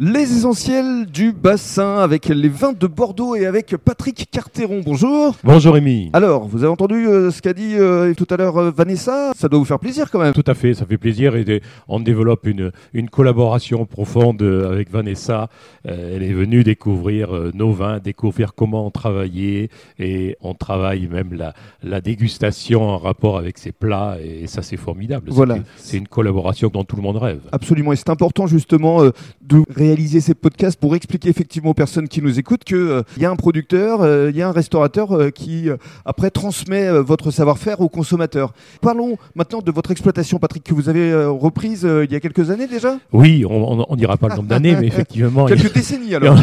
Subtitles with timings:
[0.00, 4.80] Les essentiels du bassin avec les vins de Bordeaux et avec Patrick Carteron.
[4.84, 5.34] Bonjour.
[5.42, 6.10] Bonjour Rémi.
[6.12, 9.32] Alors, vous avez entendu euh, ce qu'a dit euh, tout à l'heure euh, Vanessa?
[9.34, 10.34] Ça doit vous faire plaisir quand même.
[10.34, 15.48] Tout à fait, ça fait plaisir et on développe une, une collaboration profonde avec Vanessa.
[15.82, 19.68] Elle est venue découvrir nos vins, découvrir comment on travaillait
[19.98, 24.76] et on travaille même la, la dégustation en rapport avec ses plats et ça c'est
[24.76, 25.26] formidable.
[25.32, 25.56] Voilà.
[25.76, 27.40] C'est- une collaboration dont tout le monde rêve.
[27.50, 32.20] Absolument, et c'est important justement de réaliser ces podcasts pour expliquer effectivement aux personnes qui
[32.22, 35.76] nous écoutent qu'il y a un producteur, il y a un restaurateur euh, qui euh,
[36.04, 38.52] après transmet euh, votre savoir-faire aux consommateurs.
[38.80, 42.20] Parlons maintenant de votre exploitation, Patrick, que vous avez euh, reprise euh, il y a
[42.20, 42.98] quelques années déjà?
[43.12, 46.36] Oui, on on dira pas le nombre d'années, mais effectivement, Quelques décennies alors.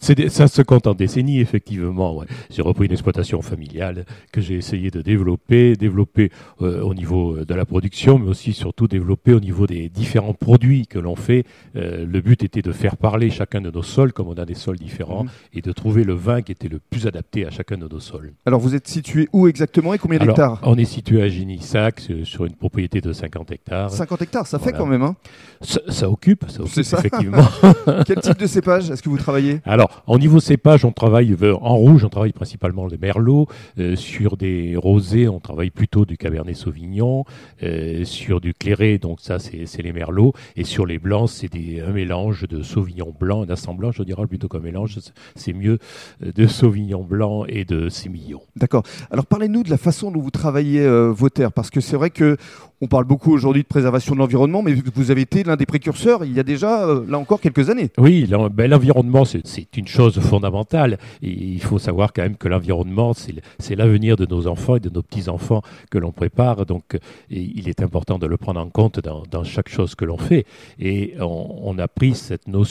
[0.00, 2.16] C'est ça se compte en décennies, effectivement.
[2.16, 2.26] ouais.
[2.50, 6.30] J'ai repris une exploitation familiale que j'ai essayé de développer, développer
[6.62, 10.86] euh, au niveau de la production, mais aussi surtout développer au niveau des différents produits
[10.86, 11.44] que l'on fait.
[11.76, 14.54] Euh, le but était de faire parler chacun de nos sols, comme on a des
[14.54, 15.30] sols différents, Mhm.
[15.54, 18.34] et de trouver le vin qui était le plus adapté à chacun de nos sols.
[18.46, 20.60] Alors vous êtes situé où exactement et combien d'hectares?
[20.62, 23.90] on est situé à Ginissac, sur- une propriété de 50 hectares.
[23.90, 25.02] 50 hectares, ça fait quand même.
[25.02, 25.16] Hein.
[25.62, 26.98] Ça, ça occupe, ça occupe ça.
[26.98, 27.42] effectivement.
[28.06, 29.60] Quel type de cépage est-ce que vous travaillez?
[29.64, 33.46] Alors, au niveau cépage, on travaille euh, en rouge, on travaille principalement le merlot.
[33.78, 37.24] Euh, sur des rosés, on travaille plutôt du cabernet sauvignon.
[37.62, 40.32] Euh, sur du clairé, donc ça, c'est les merlots.
[40.56, 44.26] Et sur les blancs, c'est des- un mélange de sauvignon blanc, un assemblage, je dirais
[44.26, 44.98] plutôt qu'un mélange,
[45.34, 45.78] c'est- mieux,
[46.22, 48.42] euh, de sauvignon blanc et de sémillon.
[48.56, 48.82] D'accord.
[49.10, 52.10] Alors parlez-nous de la façon dont vous travaillez euh, vos terres, parce que c'est vrai
[52.10, 52.36] que
[52.82, 56.26] on parle beaucoup aujourd'hui de préservation de l'environnement, mais vous avez été l'un des précurseurs
[56.26, 57.88] il y a déjà, euh, là encore, quelques années.
[57.96, 60.98] Oui, ben, l'environnement, c'est une chose fondamentale.
[61.22, 64.90] Et il faut savoir quand même que l'environnement, c'est l'avenir de nos enfants et de
[64.90, 66.66] nos petits-enfants que l'on prépare.
[66.66, 66.98] Donc,
[67.30, 70.44] il est important de le prendre en compte dans, dans chaque chose que l'on fait.
[70.78, 72.65] Et on, on a pris cette notion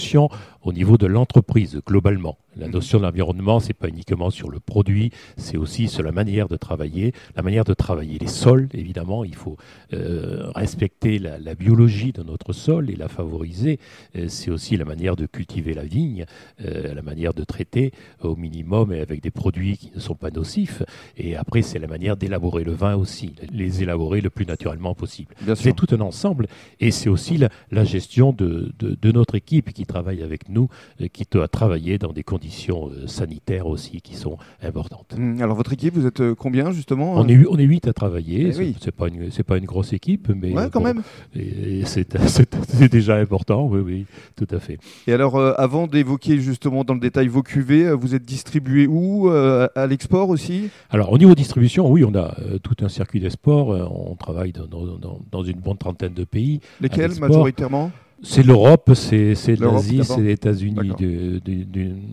[0.62, 2.38] au niveau de l'entreprise, globalement.
[2.58, 6.48] La notion de l'environnement, c'est pas uniquement sur le produit, c'est aussi sur la manière
[6.48, 9.24] de travailler, la manière de travailler les sols, évidemment.
[9.26, 9.58] Il faut
[9.94, 13.80] euh, respecter la, la biologie de notre sol et la favoriser.
[14.16, 16.26] Euh, c'est aussi la manière de cultiver la vigne,
[16.62, 20.32] euh, la manière de traiter au minimum et avec des produits qui ne sont pas
[20.32, 20.82] nocifs.
[21.18, 25.36] Et après, c'est la manière d'élaborer le vin aussi, les élaborer le plus naturellement possible.
[25.56, 26.48] C'est tout un ensemble
[26.80, 30.70] et c'est aussi la, la gestion de, de- de notre équipe qui travaille avec nous,
[31.12, 32.45] qui doit travailler dans des conditions
[32.90, 35.14] euh, sanitaires aussi qui sont importantes.
[35.18, 37.94] Hum, Alors votre équipe, vous êtes euh, combien justement On est, on est huit à
[37.94, 38.76] travailler, Eh c'est oui.
[38.98, 41.02] pas, une- c'est pas une grosse équipe, mais Ouais, quand bon, même.
[41.86, 44.78] c'est déjà important, oui, oui, tout à fait.
[45.08, 49.30] Et alors, euh, avant d'évoquer justement dans le détail vos cuvées, vous êtes distribué où
[49.30, 50.70] euh, À l'export aussi?
[50.90, 53.68] Alors, au niveau distribution, oui, on a euh, tout un circuit d'export.
[53.70, 56.60] on travaille dans, dans- dans- dans une bonne trentaine de pays.
[56.82, 57.92] Lesquels majoritairement?
[58.24, 60.92] C'est l'Europe, c'est l'Asie, c'est les États-Unis,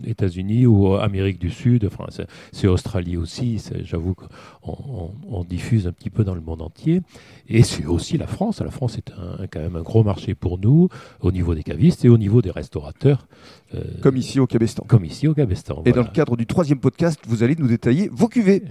[0.05, 1.85] États-Unis ou Amérique du Sud.
[1.91, 2.05] Enfin,
[2.51, 3.61] c'est- Australie aussi.
[3.83, 4.27] J'avoue qu'on
[4.63, 7.01] on, on diffuse un petit peu dans le monde entier.
[7.47, 8.61] Et c'est aussi la France.
[8.61, 10.87] La France est un- quand même un gros marché pour nous
[11.21, 13.27] au niveau des cavistes et au niveau des restaurateurs,
[13.75, 14.83] euh, Comme ici au Cabestan.
[14.87, 15.81] comme ici au Cabestan.
[15.85, 18.63] Et dans le cadre du troisième podcast, vous allez nous détailler vos cuvées.